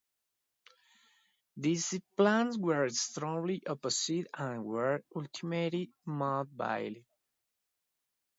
[1.57, 7.03] These plans were strongly opposed and were ultimately mothballed.